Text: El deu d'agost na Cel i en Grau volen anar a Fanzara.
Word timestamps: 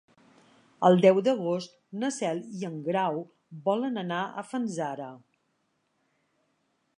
El 0.87 0.95
deu 1.01 1.19
d'agost 1.27 1.75
na 2.03 2.09
Cel 2.15 2.41
i 2.61 2.65
en 2.69 2.79
Grau 2.87 3.19
volen 3.69 4.01
anar 4.05 4.23
a 4.23 4.45
Fanzara. 4.55 5.11